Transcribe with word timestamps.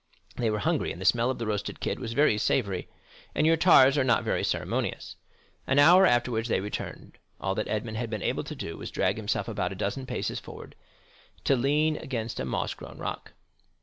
They 0.35 0.49
were 0.49 0.57
hungry, 0.57 0.91
and 0.91 0.99
the 0.99 1.05
smell 1.05 1.29
of 1.29 1.37
the 1.37 1.45
roasted 1.45 1.79
kid 1.79 1.99
was 1.99 2.13
very 2.13 2.35
savory, 2.39 2.89
and 3.35 3.45
your 3.45 3.55
tars 3.55 3.99
are 3.99 4.03
not 4.03 4.23
very 4.23 4.43
ceremonious. 4.43 5.15
An 5.67 5.77
hour 5.77 6.07
afterwards 6.07 6.47
they 6.49 6.59
returned. 6.59 7.19
All 7.39 7.53
that 7.53 7.67
Edmond 7.67 7.97
had 7.97 8.09
been 8.09 8.23
able 8.23 8.43
to 8.45 8.55
do 8.55 8.77
was 8.77 8.89
to 8.89 8.95
drag 8.95 9.17
himself 9.17 9.47
about 9.47 9.71
a 9.71 9.75
dozen 9.75 10.07
paces 10.07 10.39
forward 10.39 10.75
to 11.43 11.55
lean 11.55 11.97
against 11.97 12.39
a 12.39 12.45
moss 12.45 12.73
grown 12.73 12.97
rock. 12.97 13.33